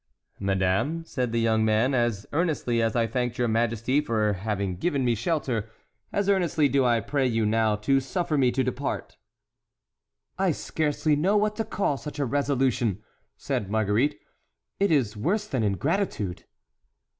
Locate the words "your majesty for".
3.37-4.33